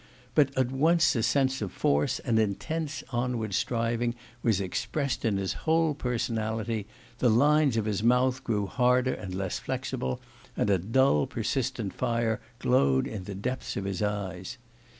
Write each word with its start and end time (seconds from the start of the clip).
but 0.33 0.49
at 0.57 0.71
once 0.71 1.15
a 1.15 1.21
sense 1.21 1.61
of 1.61 1.71
force 1.71 2.17
and 2.21 2.39
intense 2.39 3.03
onward 3.11 3.53
striving 3.53 4.15
was 4.41 4.59
expressed 4.59 5.23
in 5.23 5.37
his 5.37 5.53
whole 5.69 5.93
personality, 5.93 6.87
the 7.19 7.29
lines 7.29 7.77
of 7.77 7.85
his 7.85 8.01
mouth 8.01 8.43
grew 8.43 8.65
harder 8.65 9.13
and 9.13 9.35
less 9.35 9.59
flexible, 9.59 10.19
and 10.57 10.71
a 10.71 10.79
dull 10.79 11.27
persistent 11.27 11.93
fire 11.93 12.41
glowed 12.57 13.05
in 13.05 13.25
the 13.25 13.35
depths 13.35 13.77
of 13.77 13.83
his 13.85 14.01
eyes. 14.01 14.57